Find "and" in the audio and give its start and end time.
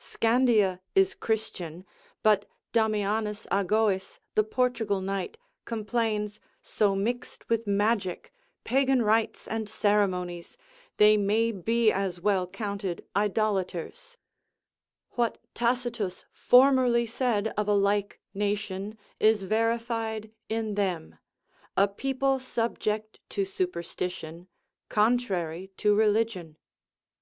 9.46-9.68